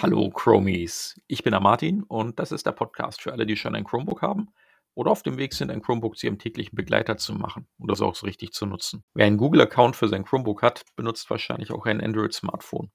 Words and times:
Hallo 0.00 0.30
Chromies, 0.30 1.20
ich 1.26 1.42
bin 1.42 1.50
der 1.50 1.58
Martin 1.58 2.04
und 2.04 2.38
das 2.38 2.52
ist 2.52 2.64
der 2.66 2.70
Podcast 2.70 3.20
für 3.20 3.32
alle, 3.32 3.46
die 3.46 3.56
schon 3.56 3.74
ein 3.74 3.82
Chromebook 3.82 4.22
haben 4.22 4.46
oder 4.94 5.10
auf 5.10 5.24
dem 5.24 5.38
Weg 5.38 5.52
sind, 5.52 5.72
ein 5.72 5.82
Chromebook 5.82 6.16
zu 6.16 6.28
ihrem 6.28 6.38
täglichen 6.38 6.76
Begleiter 6.76 7.16
zu 7.16 7.34
machen 7.34 7.66
und 7.78 7.90
das 7.90 8.00
auch 8.00 8.14
so 8.14 8.24
richtig 8.24 8.52
zu 8.52 8.64
nutzen. 8.64 9.02
Wer 9.14 9.26
einen 9.26 9.38
Google-Account 9.38 9.96
für 9.96 10.06
sein 10.06 10.24
Chromebook 10.24 10.62
hat, 10.62 10.84
benutzt 10.94 11.28
wahrscheinlich 11.30 11.72
auch 11.72 11.84
ein 11.84 12.00
Android-Smartphone. 12.00 12.92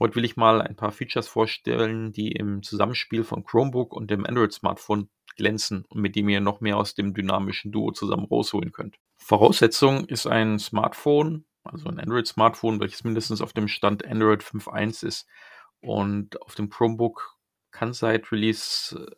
Heute 0.00 0.16
will 0.16 0.24
ich 0.24 0.36
mal 0.36 0.60
ein 0.60 0.74
paar 0.74 0.90
Features 0.90 1.28
vorstellen, 1.28 2.10
die 2.10 2.32
im 2.32 2.64
Zusammenspiel 2.64 3.22
von 3.22 3.44
Chromebook 3.44 3.92
und 3.92 4.10
dem 4.10 4.26
Android-Smartphone 4.26 5.10
glänzen 5.36 5.84
und 5.90 6.00
mit 6.00 6.16
dem 6.16 6.28
ihr 6.28 6.40
noch 6.40 6.60
mehr 6.60 6.76
aus 6.76 6.96
dem 6.96 7.14
dynamischen 7.14 7.70
Duo 7.70 7.92
zusammen 7.92 8.24
rausholen 8.24 8.72
könnt. 8.72 8.96
Voraussetzung 9.16 10.06
ist 10.06 10.26
ein 10.26 10.58
Smartphone, 10.58 11.44
also 11.62 11.88
ein 11.88 12.00
Android-Smartphone, 12.00 12.80
welches 12.80 13.04
mindestens 13.04 13.40
auf 13.40 13.52
dem 13.52 13.68
Stand 13.68 14.04
Android 14.04 14.42
5.1 14.42 15.06
ist 15.06 15.28
und 15.82 16.40
auf 16.40 16.54
dem 16.54 16.70
Chromebook 16.70 17.36
kann 17.72 17.92
seit 17.92 18.30
Release 18.32 19.16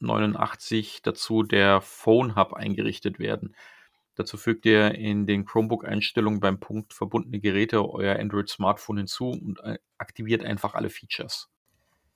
89 0.00 0.96
äh, 0.96 1.00
dazu 1.04 1.42
der 1.42 1.80
Phone 1.80 2.34
Hub 2.34 2.54
eingerichtet 2.54 3.18
werden. 3.18 3.54
Dazu 4.14 4.36
fügt 4.36 4.66
ihr 4.66 4.94
in 4.94 5.26
den 5.26 5.44
Chromebook-Einstellungen 5.44 6.40
beim 6.40 6.58
Punkt 6.58 6.92
verbundene 6.92 7.40
Geräte 7.40 7.88
euer 7.88 8.18
Android-Smartphone 8.18 8.98
hinzu 8.98 9.30
und 9.30 9.60
äh, 9.60 9.78
aktiviert 9.98 10.44
einfach 10.44 10.74
alle 10.74 10.90
Features. 10.90 11.50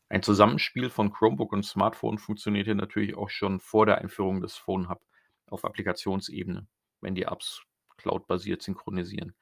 Ein 0.09 0.23
Zusammenspiel 0.23 0.91
von 0.91 1.13
Chromebook 1.13 1.53
und 1.53 1.65
Smartphone 1.65 2.19
funktioniert 2.19 2.67
hier 2.67 2.75
natürlich 2.75 3.17
auch 3.17 3.31
schon 3.31 3.61
vor 3.61 3.87
der 3.87 3.99
Einführung 3.99 4.41
des 4.41 4.57
Phone 4.57 4.89
Hub 4.89 5.01
auf 5.49 5.65
Applikationsebene, 5.65 6.67
wenn 7.01 7.15
die 7.15 7.23
Apps 7.23 7.63
cloud-basiert 7.99 8.63
synchronisieren. 8.63 9.35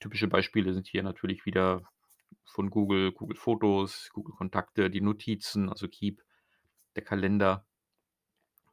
Typische 0.00 0.26
Beispiele 0.26 0.72
sind 0.72 0.88
hier 0.88 1.02
natürlich 1.02 1.46
wieder 1.46 1.82
von 2.44 2.70
Google, 2.70 3.12
Google 3.12 3.36
Fotos, 3.36 4.10
Google 4.12 4.34
Kontakte, 4.34 4.90
die 4.90 5.00
Notizen, 5.00 5.68
also 5.68 5.88
Keep, 5.88 6.22
der 6.96 7.04
Kalender, 7.04 7.66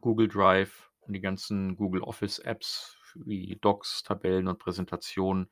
Google 0.02 0.28
Drive 0.28 0.92
und 1.02 1.14
die 1.14 1.22
ganzen 1.22 1.76
Google 1.76 2.02
Office 2.02 2.40
Apps 2.40 2.98
wie 3.16 3.58
Docs, 3.62 4.04
Tabellen 4.04 4.48
und 4.48 4.60
Präsentationen, 4.60 5.50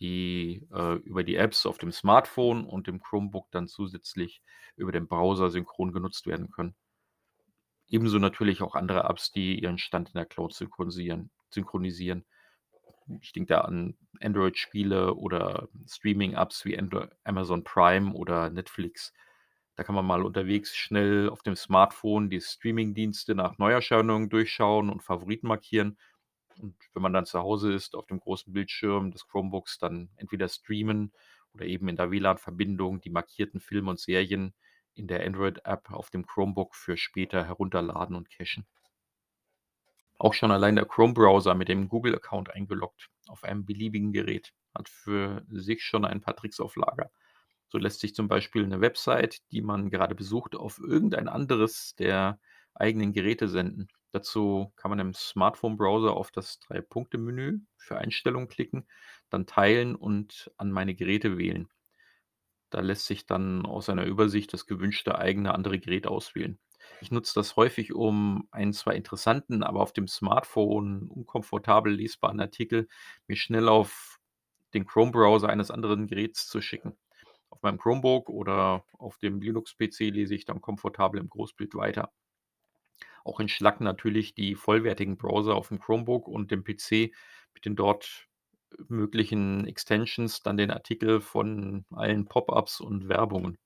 die 0.00 0.66
äh, 0.72 0.94
über 0.96 1.24
die 1.24 1.36
Apps 1.36 1.66
auf 1.66 1.78
dem 1.78 1.92
Smartphone 1.92 2.64
und 2.64 2.86
dem 2.86 3.00
Chromebook 3.00 3.50
dann 3.50 3.68
zusätzlich 3.68 4.42
über 4.76 4.92
den 4.92 5.08
Browser 5.08 5.50
synchron 5.50 5.92
genutzt 5.92 6.26
werden 6.26 6.50
können. 6.50 6.74
Ebenso 7.88 8.18
natürlich 8.18 8.62
auch 8.62 8.74
andere 8.74 9.04
Apps, 9.04 9.32
die 9.32 9.60
ihren 9.60 9.78
Stand 9.78 10.08
in 10.08 10.14
der 10.14 10.26
Cloud 10.26 10.54
synchronisieren. 10.54 11.30
synchronisieren 11.50 12.24
ich 13.20 13.32
denke 13.32 13.54
da 13.54 13.60
an 13.62 13.96
Android-Spiele 14.20 15.14
oder 15.14 15.68
Streaming-Apps 15.86 16.64
wie 16.64 16.78
Amazon 17.24 17.64
Prime 17.64 18.12
oder 18.12 18.50
Netflix. 18.50 19.12
Da 19.76 19.84
kann 19.84 19.94
man 19.94 20.06
mal 20.06 20.24
unterwegs 20.24 20.74
schnell 20.74 21.28
auf 21.28 21.42
dem 21.42 21.54
Smartphone 21.54 22.30
die 22.30 22.40
Streaming-Dienste 22.40 23.34
nach 23.34 23.58
Neuerscheinungen 23.58 24.28
durchschauen 24.28 24.90
und 24.90 25.02
Favoriten 25.02 25.46
markieren. 25.46 25.96
Und 26.60 26.74
wenn 26.92 27.02
man 27.02 27.12
dann 27.12 27.26
zu 27.26 27.38
Hause 27.38 27.72
ist, 27.72 27.94
auf 27.94 28.06
dem 28.06 28.18
großen 28.18 28.52
Bildschirm 28.52 29.12
des 29.12 29.28
Chromebooks, 29.28 29.78
dann 29.78 30.10
entweder 30.16 30.48
streamen 30.48 31.12
oder 31.54 31.66
eben 31.66 31.88
in 31.88 31.96
der 31.96 32.10
WLAN-Verbindung 32.10 33.00
die 33.00 33.10
markierten 33.10 33.60
Filme 33.60 33.90
und 33.90 34.00
Serien 34.00 34.52
in 34.94 35.06
der 35.06 35.24
Android-App 35.24 35.92
auf 35.92 36.10
dem 36.10 36.26
Chromebook 36.26 36.74
für 36.74 36.96
später 36.96 37.46
herunterladen 37.46 38.16
und 38.16 38.30
cachen. 38.30 38.66
Auch 40.18 40.34
schon 40.34 40.50
allein 40.50 40.76
der 40.76 40.84
Chrome-Browser 40.84 41.54
mit 41.54 41.68
dem 41.68 41.88
Google-Account 41.88 42.50
eingeloggt 42.50 43.08
auf 43.28 43.44
einem 43.44 43.64
beliebigen 43.64 44.12
Gerät 44.12 44.52
hat 44.74 44.88
für 44.88 45.44
sich 45.48 45.82
schon 45.82 46.04
ein 46.04 46.20
paar 46.20 46.36
Tricks 46.36 46.60
auf 46.60 46.76
Lager. 46.76 47.10
So 47.68 47.78
lässt 47.78 48.00
sich 48.00 48.14
zum 48.14 48.28
Beispiel 48.28 48.64
eine 48.64 48.80
Website, 48.80 49.40
die 49.52 49.60
man 49.62 49.90
gerade 49.90 50.14
besucht, 50.14 50.56
auf 50.56 50.78
irgendein 50.78 51.28
anderes 51.28 51.94
der 51.96 52.40
eigenen 52.74 53.12
Geräte 53.12 53.48
senden. 53.48 53.88
Dazu 54.10 54.72
kann 54.76 54.90
man 54.90 54.98
im 54.98 55.14
Smartphone-Browser 55.14 56.12
auf 56.14 56.30
das 56.30 56.58
Drei-Punkte-Menü 56.60 57.60
für 57.76 57.98
Einstellungen 57.98 58.48
klicken, 58.48 58.88
dann 59.30 59.46
teilen 59.46 59.94
und 59.94 60.50
an 60.56 60.72
meine 60.72 60.94
Geräte 60.94 61.36
wählen. 61.36 61.68
Da 62.70 62.80
lässt 62.80 63.06
sich 63.06 63.26
dann 63.26 63.66
aus 63.66 63.88
einer 63.90 64.04
Übersicht 64.04 64.52
das 64.52 64.66
gewünschte 64.66 65.18
eigene 65.18 65.54
andere 65.54 65.78
Gerät 65.78 66.06
auswählen. 66.06 66.58
Ich 67.00 67.10
nutze 67.10 67.34
das 67.34 67.56
häufig, 67.56 67.94
um 67.94 68.48
einen 68.50 68.72
zwar 68.72 68.94
interessanten, 68.94 69.62
aber 69.62 69.80
auf 69.80 69.92
dem 69.92 70.08
Smartphone 70.08 71.08
unkomfortabel 71.08 71.92
lesbaren 71.92 72.40
Artikel 72.40 72.88
mir 73.26 73.36
schnell 73.36 73.68
auf 73.68 74.18
den 74.74 74.86
Chrome-Browser 74.86 75.48
eines 75.48 75.70
anderen 75.70 76.06
Geräts 76.06 76.48
zu 76.48 76.60
schicken. 76.60 76.96
Auf 77.50 77.62
meinem 77.62 77.78
Chromebook 77.78 78.28
oder 78.28 78.84
auf 78.98 79.18
dem 79.18 79.40
Linux-PC 79.40 80.10
lese 80.10 80.34
ich 80.34 80.44
dann 80.44 80.60
komfortabel 80.60 81.20
im 81.20 81.28
Großbild 81.28 81.74
weiter. 81.74 82.12
Auch 83.24 83.40
entschlacken 83.40 83.84
natürlich 83.84 84.34
die 84.34 84.54
vollwertigen 84.54 85.16
Browser 85.16 85.54
auf 85.54 85.68
dem 85.68 85.80
Chromebook 85.80 86.28
und 86.28 86.50
dem 86.50 86.64
PC 86.64 87.12
mit 87.54 87.64
den 87.64 87.76
dort 87.76 88.28
möglichen 88.88 89.66
Extensions 89.66 90.42
dann 90.42 90.56
den 90.56 90.70
Artikel 90.70 91.20
von 91.20 91.84
allen 91.90 92.26
Pop-ups 92.26 92.80
und 92.80 93.08
Werbungen. 93.08 93.58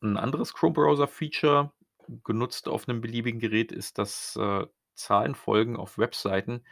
Ein 0.00 0.16
anderes 0.16 0.54
Chrome-Browser-Feature, 0.54 1.72
genutzt 2.24 2.68
auf 2.68 2.88
einem 2.88 3.00
beliebigen 3.00 3.40
Gerät, 3.40 3.72
ist 3.72 3.98
das, 3.98 4.36
äh, 4.36 4.66
Zahlenfolgen 4.94 5.76
auf 5.76 5.98
Webseiten, 5.98 6.64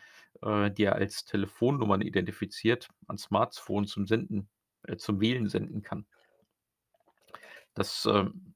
äh, 0.42 0.70
die 0.70 0.84
er 0.84 0.96
als 0.96 1.24
Telefonnummern 1.24 2.00
identifiziert, 2.00 2.88
an 3.06 3.18
Smartphones 3.18 3.90
zum 3.92 4.06
Senden 4.06 4.48
äh, 4.84 4.96
zum 4.96 5.20
Wählen 5.20 5.48
senden 5.48 5.82
kann. 5.82 6.06
Das, 7.74 8.06
ähm, 8.06 8.54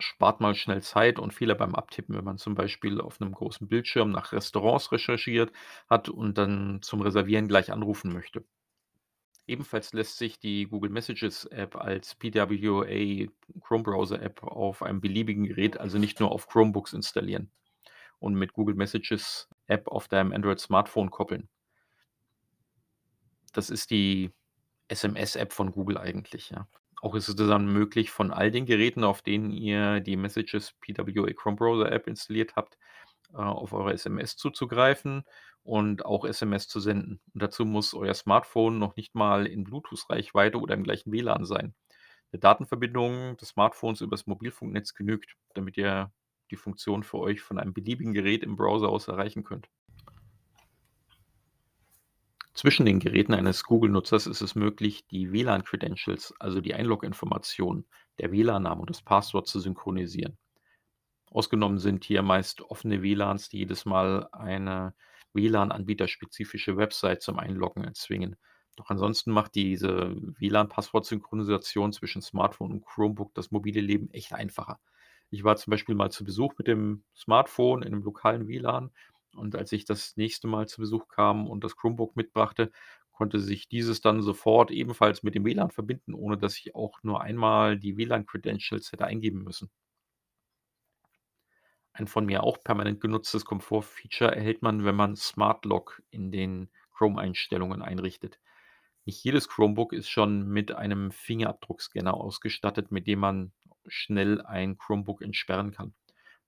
spart 0.00 0.40
mal 0.40 0.54
schnell 0.54 0.82
Zeit 0.82 1.18
und 1.18 1.34
Fehler 1.34 1.54
beim 1.56 1.74
Abtippen, 1.76 2.16
wenn 2.16 2.24
man 2.24 2.38
zum 2.38 2.54
Beispiel 2.56 3.00
auf 3.00 3.20
einem 3.20 3.32
großen 3.32 3.68
Bildschirm 3.68 4.10
nach 4.12 4.32
Restaurants 4.32 4.92
recherchiert 4.92 5.52
hat 5.90 6.08
und 6.10 6.38
dann 6.38 6.80
zum 6.82 7.02
Reservieren 7.02 7.48
gleich 7.48 7.72
anrufen 7.72 8.12
möchte. 8.12 8.44
Ebenfalls 9.46 9.92
lässt 9.92 10.18
sich 10.18 10.38
die 10.38 10.66
Google 10.66 10.90
Messages 10.90 11.44
App 11.46 11.76
als 11.76 12.14
PWA 12.14 13.26
Chrome 13.60 13.82
Browser 13.82 14.22
App 14.22 14.42
auf 14.42 14.82
einem 14.82 15.00
beliebigen 15.00 15.44
Gerät, 15.44 15.78
also 15.78 15.98
nicht 15.98 16.20
nur 16.20 16.30
auf 16.30 16.46
Chromebooks 16.46 16.92
installieren 16.92 17.50
und 18.20 18.34
mit 18.34 18.52
Google 18.52 18.76
Messages 18.76 19.48
App 19.66 19.88
auf 19.88 20.06
deinem 20.06 20.32
Android 20.32 20.60
Smartphone 20.60 21.10
koppeln. 21.10 21.48
Das 23.52 23.70
ist 23.70 23.90
die 23.90 24.30
SMS-App 24.88 25.52
von 25.52 25.72
Google 25.72 25.98
eigentlich, 25.98 26.50
ja. 26.50 26.68
Auch 27.02 27.14
ist 27.14 27.28
es 27.28 27.36
dann 27.36 27.72
möglich, 27.72 28.10
von 28.10 28.30
all 28.30 28.50
den 28.50 28.66
Geräten, 28.66 29.04
auf 29.04 29.22
denen 29.22 29.50
ihr 29.50 30.00
die 30.00 30.16
Messages 30.16 30.74
PWA 30.80 31.32
Chrome 31.32 31.56
Browser 31.56 31.90
App 31.90 32.06
installiert 32.06 32.56
habt, 32.56 32.76
auf 33.32 33.72
eure 33.72 33.92
SMS 33.92 34.36
zuzugreifen 34.36 35.24
und 35.62 36.04
auch 36.04 36.24
SMS 36.24 36.68
zu 36.68 36.80
senden. 36.80 37.20
Und 37.32 37.42
dazu 37.42 37.64
muss 37.64 37.94
euer 37.94 38.14
Smartphone 38.14 38.78
noch 38.78 38.96
nicht 38.96 39.14
mal 39.14 39.46
in 39.46 39.64
Bluetooth-Reichweite 39.64 40.58
oder 40.58 40.74
im 40.74 40.84
gleichen 40.84 41.12
WLAN 41.12 41.44
sein. 41.44 41.74
Eine 42.32 42.40
Datenverbindung 42.40 43.36
des 43.36 43.50
Smartphones 43.50 44.00
übers 44.00 44.26
Mobilfunknetz 44.26 44.94
genügt, 44.94 45.36
damit 45.54 45.76
ihr 45.76 46.12
die 46.50 46.56
Funktion 46.56 47.02
für 47.02 47.18
euch 47.18 47.40
von 47.40 47.58
einem 47.58 47.72
beliebigen 47.72 48.12
Gerät 48.12 48.42
im 48.42 48.56
Browser 48.56 48.88
aus 48.88 49.08
erreichen 49.08 49.44
könnt. 49.44 49.68
Zwischen 52.54 52.84
den 52.84 52.98
Geräten 52.98 53.32
eines 53.32 53.64
Google-Nutzers 53.64 54.26
ist 54.26 54.42
es 54.42 54.54
möglich, 54.54 55.06
die 55.06 55.32
WLAN-Credentials, 55.32 56.34
also 56.38 56.60
die 56.60 56.74
Einlog-Informationen, 56.74 57.86
der 58.18 58.32
WLAN-Name 58.32 58.80
und 58.80 58.90
das 58.90 59.02
Passwort 59.02 59.46
zu 59.46 59.60
synchronisieren. 59.60 60.36
Ausgenommen 61.30 61.78
sind 61.78 62.04
hier 62.04 62.22
meist 62.22 62.60
offene 62.60 63.02
WLANs, 63.02 63.48
die 63.48 63.58
jedes 63.58 63.84
Mal 63.84 64.28
eine 64.32 64.94
WLAN-anbieterspezifische 65.32 66.76
Website 66.76 67.22
zum 67.22 67.38
Einloggen 67.38 67.84
erzwingen. 67.84 68.36
Doch 68.76 68.90
ansonsten 68.90 69.30
macht 69.30 69.54
diese 69.54 70.16
WLAN-Passwort-Synchronisation 70.38 71.92
zwischen 71.92 72.22
Smartphone 72.22 72.72
und 72.72 72.84
Chromebook 72.84 73.32
das 73.34 73.50
mobile 73.50 73.80
Leben 73.80 74.10
echt 74.10 74.32
einfacher. 74.32 74.80
Ich 75.30 75.44
war 75.44 75.56
zum 75.56 75.70
Beispiel 75.70 75.94
mal 75.94 76.10
zu 76.10 76.24
Besuch 76.24 76.54
mit 76.58 76.66
dem 76.66 77.04
Smartphone 77.16 77.82
in 77.82 77.94
einem 77.94 78.02
lokalen 78.02 78.48
WLAN 78.48 78.90
und 79.36 79.54
als 79.54 79.70
ich 79.72 79.84
das 79.84 80.16
nächste 80.16 80.48
Mal 80.48 80.66
zu 80.66 80.80
Besuch 80.80 81.06
kam 81.08 81.48
und 81.48 81.62
das 81.62 81.76
Chromebook 81.76 82.16
mitbrachte, 82.16 82.72
konnte 83.12 83.38
sich 83.38 83.68
dieses 83.68 84.00
dann 84.00 84.22
sofort 84.22 84.70
ebenfalls 84.70 85.22
mit 85.22 85.34
dem 85.34 85.44
WLAN 85.44 85.70
verbinden, 85.70 86.14
ohne 86.14 86.38
dass 86.38 86.56
ich 86.56 86.74
auch 86.74 86.98
nur 87.02 87.20
einmal 87.20 87.78
die 87.78 87.96
WLAN-Credentials 87.96 88.90
hätte 88.92 89.06
eingeben 89.06 89.44
müssen. 89.44 89.70
Ein 91.92 92.06
von 92.06 92.24
mir 92.24 92.42
auch 92.44 92.62
permanent 92.62 93.00
genutztes 93.00 93.44
Komfort-Feature 93.44 94.34
erhält 94.34 94.62
man, 94.62 94.84
wenn 94.84 94.94
man 94.94 95.16
Smart 95.16 95.64
Lock 95.64 96.02
in 96.10 96.30
den 96.30 96.70
Chrome-Einstellungen 96.92 97.82
einrichtet. 97.82 98.38
Nicht 99.04 99.24
jedes 99.24 99.48
Chromebook 99.48 99.92
ist 99.92 100.08
schon 100.08 100.46
mit 100.46 100.72
einem 100.72 101.10
Fingerabdruckscanner 101.10 102.14
ausgestattet, 102.14 102.92
mit 102.92 103.06
dem 103.06 103.20
man 103.20 103.52
schnell 103.86 104.40
ein 104.42 104.76
Chromebook 104.78 105.22
entsperren 105.22 105.72
kann. 105.72 105.94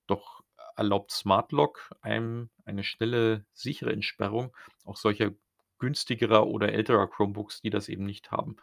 Doch 0.07 0.43
erlaubt 0.75 1.11
Smart 1.11 1.51
Lock 1.51 1.91
einem 2.01 2.49
eine 2.65 2.83
schnelle, 2.83 3.45
sichere 3.53 3.91
Entsperrung 3.91 4.55
auch 4.85 4.97
solcher 4.97 5.31
günstigerer 5.79 6.47
oder 6.47 6.71
älterer 6.71 7.09
Chromebooks, 7.09 7.61
die 7.61 7.69
das 7.69 7.89
eben 7.89 8.05
nicht 8.05 8.31
haben. 8.31 8.55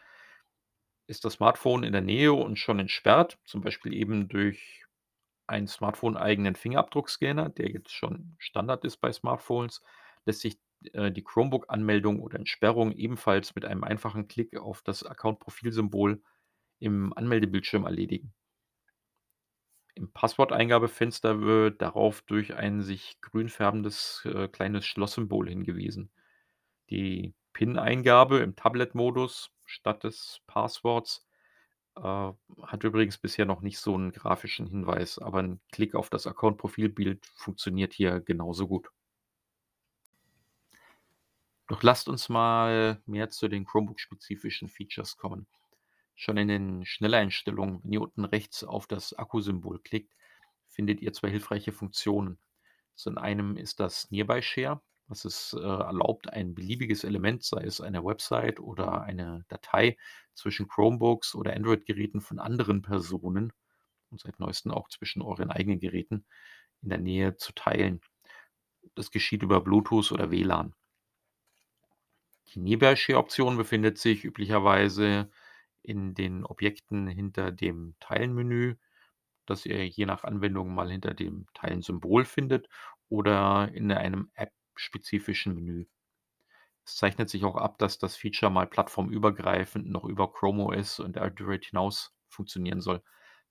Ist 1.07 1.25
das 1.25 1.35
Smartphone 1.35 1.83
in 1.83 1.93
der 1.93 2.01
Nähe 2.01 2.33
und 2.33 2.57
schon 2.59 2.79
entsperrt, 2.79 3.39
zum 3.45 3.61
Beispiel 3.61 3.93
eben 3.93 4.29
durch 4.29 4.87
einen 5.51 5.67
smartphoneeigenen 5.67 6.55
Fingerabdruckscanner, 6.55 7.51
der 7.51 7.71
jetzt 7.71 7.93
schon 7.93 8.35
Standard 8.39 8.85
ist 8.85 8.99
bei 8.99 9.13
Smartphones, 9.13 9.83
lässt 10.25 10.41
sich, 10.41 10.59
äh, 10.93 11.11
die 11.13 11.25
Chromebook-Anmeldung 11.25 12.21
oder 12.21 12.39
Entsperrung 12.39 12.93
ebenfalls 12.93 13.55
mit 13.55 13.65
einem 13.65 13.85
einfachen 13.85 14.29
Klick 14.29 14.57
auf 14.57 14.83
das 14.83 15.05
Account-Profilsymbol 15.05 16.23
im 16.79 17.13
Anmeldebildschirm 17.13 17.85
erledigen. 17.85 18.33
Im 19.95 20.13
Passworteingabefenster 20.13 21.43
wird 21.43 21.83
darauf 21.83 22.23
durch 22.23 22.55
ein 22.55 22.81
sich 22.81 23.21
grün 23.21 23.49
färbendes, 23.49 24.23
äh, 24.25 24.49
kleines 24.49 24.87
Schlosssymbol 24.87 25.49
hingewiesen. 25.49 26.11
Die 26.89 27.35
PIN-Eingabe 27.53 28.39
im 28.39 28.57
Tablet-Modus 28.57 29.51
statt 29.67 30.05
des 30.05 30.41
Passworts, 30.47 31.27
äh, 32.03 32.33
hat 32.67 32.85
übrigens 32.85 33.19
bisher 33.19 33.47
noch 33.47 33.61
nicht 33.63 33.79
so 33.79 33.95
'n 33.97 34.13
grafischen 34.13 34.67
Hinweis, 34.67 35.19
aber 35.19 35.41
'n 35.41 35.61
Klick 35.73 35.95
auf 35.95 36.11
das 36.11 36.27
Account-Profilbild 36.27 37.27
funktioniert 37.37 37.93
hier 37.95 38.21
genauso 38.21 38.69
gut. 38.69 38.91
Doch 41.69 41.83
lasst 41.83 42.09
uns 42.09 42.29
mal 42.29 43.01
mehr 43.07 43.31
zu 43.31 43.49
den 43.49 43.65
Chromebook-spezifischen 43.65 44.69
Features 44.69 45.17
kommen. 45.17 45.47
Schon 46.17 46.37
in 46.37 46.49
den 46.49 46.85
Schnelleinstellungen, 46.87 47.81
wenn 47.85 47.93
ihr 47.93 48.03
unten 48.03 48.25
rechts 48.25 48.65
auf 48.65 48.87
das 48.87 49.15
Akkusymbol 49.15 49.81
klickt, 49.81 50.15
findet 50.69 51.01
ihr 51.03 51.13
2 51.13 51.31
hilfreiche 51.31 51.73
Funktionen. 51.73 52.39
Zum 52.95 53.19
einen 53.19 53.57
ist 53.57 53.81
das 53.81 54.11
Nearby 54.11 54.43
Share, 54.43 54.83
es, 55.11 55.53
äh, 55.53 55.61
erlaubt, 55.61 56.33
ein 56.33 56.55
beliebiges 56.55 57.05
Element, 57.05 57.43
sei 57.43 57.65
es 57.65 57.81
eine 57.81 58.05
Website 58.05 58.61
oder 58.61 59.03
eine 59.03 59.45
Datei, 59.49 59.97
zwischen 60.35 60.69
Chromebooks 60.69 61.35
oder 61.35 61.55
Android-Geräten 61.55 62.21
von 62.21 62.39
anderen 62.39 62.83
Personen 62.83 63.53
und 64.11 64.21
seit 64.21 64.39
Neuestem 64.39 64.73
auch 64.73 64.89
zwischen 64.89 65.23
euren 65.23 65.51
eigenen 65.51 65.81
Geräten 65.81 66.25
in 66.83 66.89
der 66.89 66.99
Nähe 66.99 67.37
zu 67.37 67.53
teilen. 67.53 68.01
Das 68.95 69.11
geschieht 69.11 69.43
über 69.43 69.61
Bluetooth 69.61 70.13
oder 70.13 70.31
WLAN. 70.31 70.75
Die 72.55 72.59
Nearby 72.59 72.97
Share 72.97 73.19
Option 73.19 73.57
befindet 73.57 73.99
sich 73.99 74.25
üblicherweise 74.25 75.31
in 75.83 76.15
den 76.15 76.45
Objekten 76.45 77.07
hinter 77.07 77.53
dem 77.53 77.95
Teilen-Menü, 78.01 78.77
das 79.47 79.67
ihr 79.67 79.87
je 79.87 80.07
nach 80.07 80.25
Anwendung 80.25 80.75
mal 80.75 80.91
hinter 80.91 81.15
dem 81.15 81.47
Teilen-Symbol 81.55 82.25
findet 82.25 82.69
oder 83.09 83.71
in 83.73 83.93
einem 83.93 84.31
App-spezifischen 84.73 85.55
Menü. 85.55 85.87
Es 86.85 86.97
zeichnet 86.97 87.31
sich 87.31 87.45
auch 87.45 87.57
ab, 87.57 87.79
dass 87.79 87.99
das 87.99 88.17
Feature 88.17 88.51
mal 88.51 88.67
plattformübergreifend 88.67 89.89
noch 89.91 90.05
über 90.05 90.33
Chrome 90.33 90.65
OS 90.65 91.01
und 91.01 91.19
Android 91.19 91.65
hinaus 91.65 92.15
funktionieren 92.29 92.81
soll. 92.81 93.03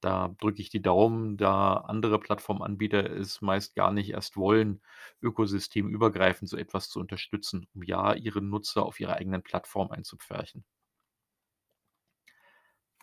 Da 0.01 0.29
drücke 0.39 0.61
ich 0.61 0.69
die 0.69 0.81
Daumen, 0.81 1.37
da 1.37 1.73
andere 1.73 2.19
Plattformanbieter 2.19 3.09
es 3.11 3.41
meist 3.41 3.75
gar 3.75 3.91
nicht 3.91 4.11
erst 4.11 4.37
wollen, 4.37 4.81
ökosystemübergreifend 5.21 6.49
so 6.49 6.57
etwas 6.57 6.89
zu 6.89 6.99
unterstützen, 6.99 7.67
um 7.73 7.83
ja 7.83 8.13
ihre 8.13 8.41
Nutzer 8.41 8.85
auf 8.85 8.99
ihrer 8.99 9.15
eigenen 9.15 9.43
Plattform 9.43 9.91
einzupferchen. 9.91 10.63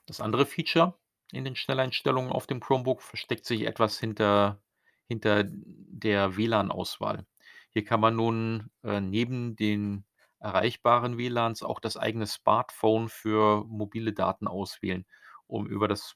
Das 0.07 0.21
andere 0.21 0.47
Feature 0.47 0.99
in 1.33 1.45
den 1.45 1.57
Schnelleinstellungen 1.57 2.31
auf 2.33 2.47
dem 2.47 2.61
Chromebook 2.61 3.03
versteckt 3.03 3.45
sich 3.45 3.63
etwas 3.63 3.99
hinter 3.99 4.63
hinter 5.09 5.45
der 5.47 6.37
WLAN-Auswahl. 6.37 7.27
Hier 7.77 7.85
kann 7.85 8.01
man 8.01 8.17
nun, 8.17 8.71
äh, 8.85 9.03
neben 9.03 9.55
den 9.55 10.07
erreichbaren 10.39 11.19
WLANs 11.19 11.63
auch 11.63 11.79
das 11.79 11.99
eigene 11.99 12.27
Smartphone 12.27 13.11
für 13.11 13.67
mobile 13.67 14.15
Daten 14.15 14.49
auswählen, 14.49 15.05
um 15.47 15.67
über 15.67 15.87
das 15.87 16.15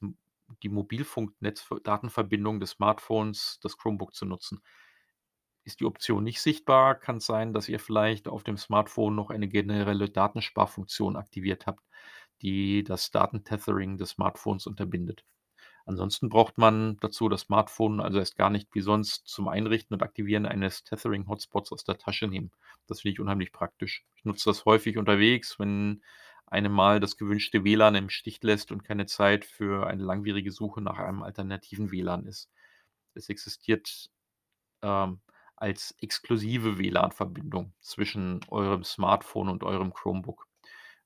die 0.63 0.69
Mobilfunknetz 0.69 1.69
Datenverbindung 1.83 2.59
des 2.59 2.71
Smartphones 2.71 3.59
das 3.61 3.77
Chromebook 3.77 4.15
zu 4.15 4.25
nutzen. 4.25 4.63
Ist 5.63 5.81
die 5.81 5.85
Option 5.85 6.23
nicht 6.23 6.41
sichtbar, 6.41 6.95
kann's 6.95 7.27
sein, 7.27 7.53
dass 7.53 7.69
ihr 7.69 7.79
vielleicht 7.79 8.27
auf 8.27 8.43
dem 8.43 8.57
Smartphone 8.57 9.13
noch 9.13 9.29
eine 9.29 9.47
generelle 9.47 10.09
Datensparfunktion 10.09 11.15
aktiviert 11.15 11.67
habt, 11.67 11.85
die 12.41 12.83
das 12.83 13.11
Datentethering 13.11 13.99
des 13.99 14.09
Smartphones 14.09 14.65
unterbindet. 14.65 15.25
Ansonsten 15.85 16.29
braucht 16.29 16.57
man 16.57 16.97
dazu 17.01 17.29
das 17.29 17.41
Smartphone 17.41 17.99
also 18.01 18.19
erst 18.19 18.37
gar 18.37 18.49
nicht 18.49 18.69
wie 18.73 18.81
sonst 18.81 19.27
zum 19.27 19.47
Einrichten 19.47 19.93
und 19.95 20.03
Aktivieren 20.03 20.45
eines 20.45 20.83
Tethering-Hotspots 20.83 21.71
aus 21.71 21.83
der 21.83 21.97
Tasche 21.97 22.27
nehmen. 22.27 22.51
Das 22.87 23.01
finde 23.01 23.13
ich 23.13 23.19
unheimlich 23.19 23.51
praktisch. 23.51 24.05
Ich 24.15 24.25
nutze 24.25 24.49
das 24.49 24.65
häufig 24.65 24.97
unterwegs, 24.97 25.59
wenn 25.59 26.01
einem 26.45 26.71
mal 26.71 26.99
das 26.99 27.17
gewünschte 27.17 27.63
WLAN 27.63 27.95
im 27.95 28.09
Stich 28.09 28.43
lässt 28.43 28.71
und 28.71 28.83
keine 28.83 29.05
Zeit 29.05 29.45
für 29.45 29.87
eine 29.87 30.03
langwierige 30.03 30.51
Suche 30.51 30.81
nach 30.81 30.99
einem 30.99 31.23
alternativen 31.23 31.91
WLAN 31.91 32.25
ist. 32.25 32.49
Es 33.13 33.29
existiert, 33.29 34.09
ähm, 34.81 35.21
als 35.55 35.95
exklusive 36.01 36.77
WLAN-Verbindung 36.77 37.73
zwischen 37.79 38.41
eurem 38.49 38.83
Smartphone 38.83 39.49
und 39.49 39.63
eurem 39.63 39.93
Chromebook. 39.93 40.47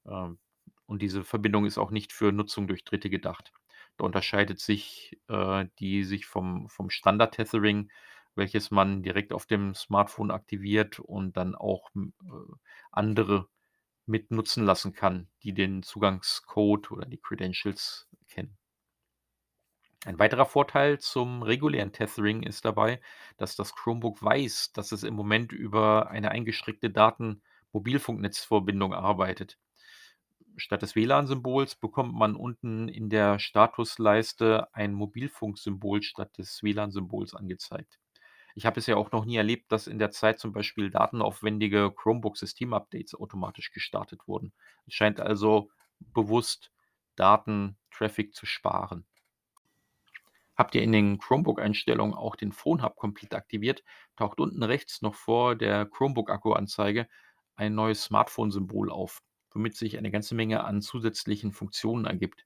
Ähm, 0.08 0.40
und 0.88 1.02
diese 1.02 1.24
Verbindung 1.24 1.66
ist 1.66 1.78
auch 1.78 1.92
nicht 1.92 2.14
für 2.14 2.32
Nutzung 2.32 2.68
durch 2.68 2.84
Dritte 2.84 3.10
gedacht. 3.10 3.52
Da 3.98 4.06
unterscheidet 4.06 4.60
sich, 4.60 5.20
äh, 5.30 5.66
die 5.80 6.04
sich 6.04 6.26
vom 6.26 6.68
vom 6.70 6.90
Standard-Tethering, 6.90 7.92
welches 8.36 8.72
man 8.72 9.04
direkt 9.04 9.32
auf 9.34 9.46
dem 9.46 9.74
Smartphone 9.76 10.32
aktiviert 10.32 11.00
und 11.00 11.38
dann 11.38 11.56
auch, 11.56 11.90
äh, 11.96 12.02
andere 12.92 13.48
mit 14.08 14.32
nutzen 14.32 14.66
lassen 14.66 14.94
kann, 14.94 15.30
die 15.44 15.54
den 15.54 15.84
Zugangscode 15.84 16.92
oder 16.92 17.06
die 17.08 17.20
Credentials 17.20 18.08
kennen. 18.30 18.58
Ein 20.06 20.20
weiterer 20.20 20.46
Vorteil 20.46 21.00
zum 21.00 21.42
regulären 21.44 21.92
Tethering 21.92 22.44
ist 22.44 22.64
dabei, 22.66 23.02
dass 23.38 23.56
das 23.56 23.76
Chromebook 23.76 24.22
weiß, 24.24 24.72
dass 24.74 24.92
es 24.92 25.04
im 25.04 25.16
Moment 25.16 25.52
über 25.52 26.10
eine 26.10 26.32
eingeschränkte 26.32 26.90
Daten-Mobilfunknetzverbindung 26.92 28.94
arbeitet. 28.94 29.58
Statt 30.58 30.82
des 30.82 30.96
WLAN-Symbols 30.96 31.76
bekommt 31.76 32.14
man 32.14 32.36
unten 32.36 32.88
in 32.88 33.10
der 33.10 33.40
Statusleiste 33.40 34.74
ein 34.74 34.94
Mobilfunksymbol 34.94 36.02
statt 36.02 36.38
des 36.38 36.64
WLAN-Symbols 36.64 37.34
angezeigt. 37.34 38.00
Ich 38.56 38.66
habe 38.66 38.76
bisher 38.76 38.98
auch 38.98 39.12
noch 39.12 39.26
nie 39.26 39.36
erlebt, 39.36 39.70
dass 39.72 39.88
in 39.88 40.00
der 40.00 40.12
Zeit 40.12 40.40
zum 40.40 40.54
Beispiel 40.54 40.90
datenaufwendige 40.90 41.92
Chromebook-Systemupdates 41.92 43.14
automatisch 43.14 43.72
gestartet 43.72 44.28
wurden. 44.28 44.54
Es 44.88 44.94
scheint 44.94 45.20
also 45.20 45.70
bewusst 46.00 46.72
Datentraffic 47.18 48.34
zu 48.34 48.46
sparen. 48.46 49.06
Habt 50.56 50.74
ihr 50.74 50.84
in 50.84 50.94
den 50.94 51.18
Chromebook-Einstellungen 51.18 52.16
auch 52.16 52.38
den 52.38 52.54
Phone 52.54 52.82
Hub 52.82 52.96
komplett 52.96 53.34
aktiviert, 53.34 53.84
taucht 54.16 54.40
unten 54.40 54.64
rechts 54.64 55.02
noch 55.02 55.16
vor 55.16 55.56
der 55.56 55.86
Chromebook-Akku-Anzeige 55.86 57.10
ein 57.58 57.76
neues 57.76 58.06
Smartphone-Symbol 58.06 58.90
auf, 58.90 59.22
womit 59.56 59.76
sich 59.76 59.98
eine 59.98 60.12
ganze 60.12 60.36
Menge 60.36 60.64
an 60.64 60.82
zusätzlichen 60.82 61.52
Funktionen 61.54 62.06
ergibt. 62.06 62.46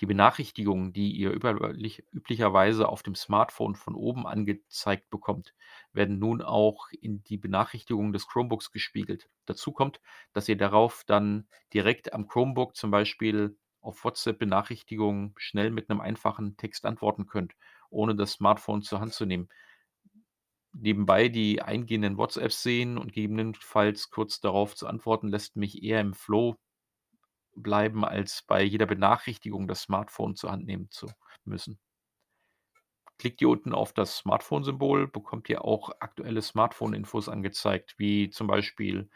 Die 0.00 0.06
Benachrichtigungen, 0.06 0.92
die 0.92 1.12
ihr 1.12 1.30
üblicherweise 1.32 2.88
auf 2.88 3.02
dem 3.04 3.14
Smartphone 3.14 3.74
von 3.76 3.94
oben 3.94 4.26
angezeigt 4.26 5.10
bekommt, 5.10 5.54
werden 5.92 6.18
nun 6.18 6.42
auch 6.42 6.88
in 7.00 7.22
die 7.24 7.36
Benachrichtigungen 7.36 8.12
des 8.12 8.26
Chromebooks 8.26 8.72
gespiegelt. 8.72 9.28
Dazu 9.46 9.72
kommt, 9.72 10.00
dass 10.32 10.48
ihr 10.48 10.56
darauf 10.56 11.04
dann 11.06 11.48
direkt 11.74 12.12
am 12.14 12.26
Chromebook 12.28 12.76
zum 12.76 12.90
Beispiel 12.90 13.56
auf 13.82 14.04
WhatsApp-Benachrichtigungen 14.04 15.34
schnell 15.36 15.70
mit 15.70 15.88
'nem 15.88 16.00
einfachen 16.00 16.56
Text 16.56 16.84
antworten 16.86 17.26
könnt, 17.26 17.54
ohne 17.90 18.16
das 18.16 18.32
Smartphone 18.32 18.82
zur 18.82 19.00
Hand 19.00 19.12
zu 19.12 19.26
nehmen. 19.26 19.48
Nebenbei 20.72 21.28
die 21.28 21.62
eingehenden 21.62 22.16
WhatsApps 22.16 22.62
sehen 22.62 22.96
und 22.96 23.12
gegebenenfalls 23.12 24.10
kurz 24.10 24.40
darauf 24.40 24.74
zu 24.76 24.86
antworten, 24.86 25.28
lässt 25.28 25.56
mich 25.56 25.82
eher 25.82 26.00
im 26.00 26.14
Flow 26.14 26.56
bleiben, 27.56 28.04
als 28.04 28.42
bei 28.46 28.62
jeder 28.62 28.86
Benachrichtigung 28.86 29.66
das 29.66 29.82
Smartphone 29.82 30.36
zur 30.36 30.52
Hand 30.52 30.66
nehmen 30.66 30.90
zu 30.90 31.08
müssen. 31.44 31.78
Klickt 33.18 33.42
ihr 33.42 33.50
unten 33.50 33.74
auf 33.74 33.92
das 33.92 34.16
Smartphone-Symbol, 34.16 35.08
bekommt 35.08 35.48
ihr 35.50 35.64
auch 35.64 35.90
aktuelle 36.00 36.40
Smartphone-Infos 36.40 37.28
angezeigt, 37.28 37.94
wie 37.98 38.30
zum 38.30 38.46
Beispiel 38.46 39.10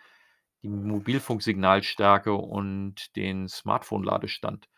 die 0.62 0.68
Mobilfunksignalstärke 0.68 2.34
und 2.34 3.16
den 3.16 3.48
Smartphone-Ladestand. 3.48 4.68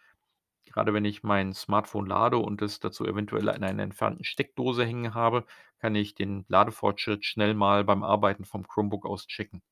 Gerade 0.77 0.93
wenn 0.93 1.07
ich 1.07 1.23
mein 1.23 1.55
Smartphone 1.55 2.05
lade 2.05 2.37
und 2.37 2.61
es 2.61 2.81
dazu 2.81 3.07
eventuell 3.07 3.49
an 3.49 3.65
einer 3.65 3.83
entfernten 3.83 4.25
Steckdose 4.25 4.85
hängen 4.85 5.15
habe, 5.15 5.47
kann 5.79 5.95
ich 5.95 6.15
den 6.15 6.45
Ladefortschritt 6.49 7.25
schnell 7.25 7.55
mal 7.55 7.83
beim 7.83 8.05
Arbeiten 8.05 8.45
vom 8.45 8.69
Chromebook 8.69 9.07
aus 9.07 9.27
checken. 9.27 9.63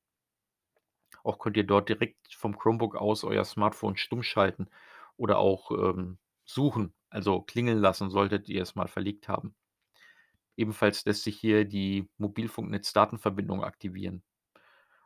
Auch 1.23 1.37
könnt 1.37 1.57
ihr 1.57 1.63
dort 1.63 1.89
direkt 1.89 2.33
vom 2.33 2.57
Chromebook 2.57 2.95
aus 2.95 3.23
euer 3.23 3.45
Smartphone 3.45 3.97
stumm 3.97 4.23
schalten 4.23 4.67
oder 5.15 5.37
auch, 5.37 5.69
ähm, 5.69 6.17
suchen, 6.43 6.91
also 7.11 7.41
klingeln 7.43 7.77
lassen, 7.77 8.09
solltet 8.09 8.49
ihr 8.49 8.63
es 8.63 8.73
mal 8.73 8.87
verlegt 8.87 9.27
haben. 9.27 9.53
Ebenfalls 10.57 11.05
lässt 11.05 11.23
sich 11.23 11.39
hier 11.39 11.65
die 11.65 12.09
Mobilfunknetz-Datenverbindung 12.17 13.63
aktivieren. 13.63 14.23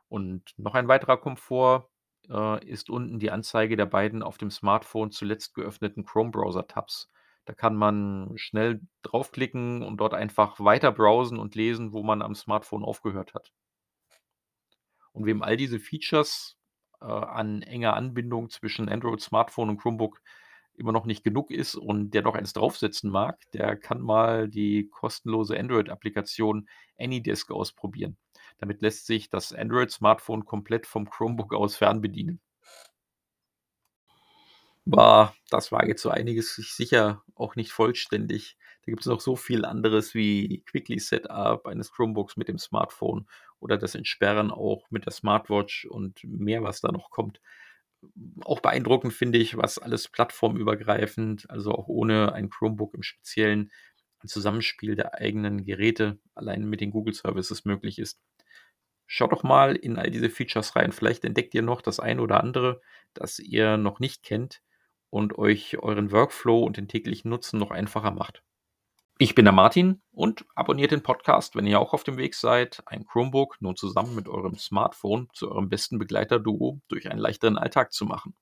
Und 0.07 0.53
noch 0.57 0.75
ein 0.75 0.87
weiterer 0.87 1.17
Komfort 1.17 1.89
äh, 2.29 2.65
ist 2.65 2.89
unten 2.89 3.19
die 3.19 3.31
Anzeige 3.31 3.75
der 3.75 3.85
beiden 3.85 4.23
auf 4.23 4.37
dem 4.37 4.51
Smartphone 4.51 5.11
zuletzt 5.11 5.53
geöffneten 5.53 6.05
Chrome-Browser-Tabs. 6.05 7.09
Da 7.45 7.53
kann 7.53 7.75
man 7.75 8.31
schnell 8.35 8.81
draufklicken 9.01 9.81
und 9.81 9.97
dort 9.97 10.13
einfach 10.13 10.59
weiter 10.59 10.91
browsen 10.91 11.39
und 11.39 11.55
lesen, 11.55 11.93
wo 11.93 12.03
man 12.03 12.21
am 12.21 12.35
Smartphone 12.35 12.83
aufgehört 12.83 13.33
hat. 13.33 13.51
Und 15.11 15.25
wem 15.25 15.41
all 15.41 15.57
diese 15.57 15.79
Features 15.79 16.57
äh, 17.01 17.05
an 17.05 17.61
enger 17.63 17.95
Anbindung 17.95 18.49
zwischen 18.49 18.87
Android, 18.87 19.21
Smartphone 19.21 19.69
und 19.69 19.77
Chromebook 19.81 20.21
immer 20.75 20.91
noch 20.91 21.05
nicht 21.05 21.23
genug 21.23 21.51
ist 21.51 21.75
und 21.75 22.11
der 22.11 22.21
noch 22.21 22.35
eins 22.35 22.53
draufsetzen 22.53 23.09
mag, 23.09 23.39
der 23.51 23.75
kann 23.75 23.99
mal 23.99 24.47
die 24.47 24.87
kostenlose 24.89 25.59
Android-Applikation 25.59 26.69
AnyDesk 26.97 27.51
ausprobieren. 27.51 28.17
Damit 28.59 28.81
lässt 28.81 29.05
sich 29.07 29.29
das 29.29 29.53
Android-Smartphone 29.53 30.45
komplett 30.45 30.85
vom 30.85 31.09
Chromebook 31.09 31.53
aus 31.53 31.75
fernbedienen. 31.77 32.41
Bah, 34.85 35.35
das 35.51 35.71
war 35.71 35.87
jetzt 35.87 36.01
so 36.01 36.09
einiges 36.09 36.55
sicher 36.55 37.23
auch 37.35 37.55
nicht 37.55 37.71
vollständig. 37.71 38.57
Da 38.85 38.91
gibt 38.91 39.01
es 39.01 39.07
noch 39.07 39.21
so 39.21 39.35
viel 39.35 39.65
anderes 39.65 40.15
wie 40.15 40.63
Quickly 40.65 40.99
Setup 40.99 41.65
eines 41.67 41.91
Chromebooks 41.91 42.37
mit 42.37 42.47
dem 42.47 42.57
Smartphone 42.57 43.27
oder 43.59 43.77
das 43.77 43.93
Entsperren 43.95 44.51
auch 44.51 44.89
mit 44.89 45.05
der 45.05 45.11
Smartwatch 45.13 45.85
und 45.85 46.23
mehr, 46.23 46.63
was 46.63 46.81
da 46.81 46.91
noch 46.91 47.11
kommt. 47.11 47.39
Auch 48.45 48.61
beeindruckend 48.61 49.13
finde 49.13 49.37
ich, 49.39 49.57
was 49.57 49.77
alles 49.77 50.07
plattformübergreifend, 50.07 51.49
also 51.49 51.71
auch 51.73 51.87
ohne 51.87 52.33
ein 52.33 52.49
Chromebook 52.49 52.93
im 52.95 53.03
Speziellen, 53.03 53.71
ein 54.23 54.27
Zusammenspiel 54.27 54.95
der 54.95 55.15
eigenen 55.15 55.65
Geräte 55.65 56.19
allein 56.33 56.65
mit 56.65 56.81
den 56.81 56.91
Google 56.91 57.13
Services 57.13 57.65
möglich 57.65 57.99
ist. 57.99 58.19
Schaut 59.11 59.31
doch 59.31 59.41
mal 59.41 59.75
in 59.75 59.97
all 59.97 60.11
diese 60.11 60.29
Features 60.29 60.75
rein. 60.75 60.91
Vielleicht 60.91 61.25
entdeckt 61.25 61.55
ihr 61.55 61.63
noch 61.63 61.81
das 61.81 61.99
eine 61.99 62.21
oder 62.21 62.43
andere, 62.43 62.79
das 63.15 63.39
ihr 63.39 63.75
noch 63.75 63.99
nicht 63.99 64.21
kennt 64.21 64.61
und 65.09 65.35
euch 65.35 65.79
euren 65.79 66.11
Workflow 66.11 66.63
und 66.63 66.77
den 66.77 66.87
täglichen 66.87 67.31
Nutzen 67.31 67.57
noch 67.57 67.71
einfacher 67.71 68.11
macht. 68.11 68.43
Ich 69.17 69.33
bin 69.33 69.45
der 69.45 69.51
Martin 69.51 69.99
und 70.11 70.45
abonniert 70.53 70.91
den 70.91 71.01
Podcast, 71.01 71.55
wenn 71.55 71.65
ihr 71.65 71.79
auch 71.79 71.95
auf 71.95 72.03
dem 72.03 72.17
Weg 72.17 72.35
seid, 72.35 72.83
ein 72.85 73.03
Chromebook 73.03 73.59
nun 73.61 73.75
zusammen 73.75 74.13
mit 74.13 74.27
eurem 74.27 74.59
Smartphone 74.59 75.27
zu 75.33 75.49
eurem 75.49 75.69
besten 75.69 75.97
Begleiter-Duo 75.97 76.79
durch 76.87 77.09
einen 77.09 77.19
leichteren 77.19 77.57
Alltag 77.57 77.91
zu 77.91 78.05
machen. 78.05 78.35